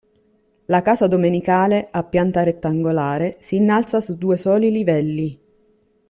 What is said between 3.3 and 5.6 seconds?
si innalza su due soli livelli.